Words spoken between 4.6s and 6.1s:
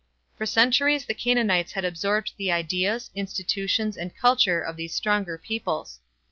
these stronger peoples.